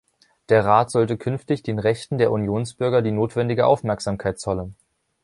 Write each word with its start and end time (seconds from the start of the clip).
Der 0.49 0.65
Rat 0.65 0.89
sollte 0.89 1.15
künftig 1.15 1.61
den 1.61 1.77
Rechten 1.77 2.17
der 2.17 2.31
Unionsbürger 2.31 3.03
die 3.03 3.11
notwendige 3.11 3.67
Aufmerksamkeit 3.67 4.39
zollen. 4.39 4.75